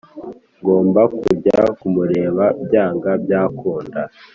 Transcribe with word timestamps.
ngomba 0.59 1.01
kujya 1.19 1.59
kumureba 1.79 2.45
byanga 2.65 3.11
byakunda 3.23 4.01